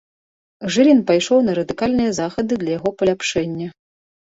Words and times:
Жылін 0.77 1.03
пайшоў 1.09 1.43
на 1.51 1.55
радыкальныя 1.59 2.17
захады 2.21 2.53
для 2.65 2.71
яго 2.81 2.89
паляпшэння. 3.05 3.67